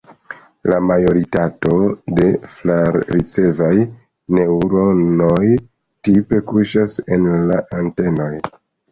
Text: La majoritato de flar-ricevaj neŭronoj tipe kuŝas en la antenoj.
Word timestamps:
La 0.71 0.77
majoritato 0.91 1.73
de 2.19 2.29
flar-ricevaj 2.53 3.75
neŭronoj 4.37 5.49
tipe 6.07 6.39
kuŝas 6.53 6.97
en 7.17 7.29
la 7.51 7.61
antenoj. 7.81 8.31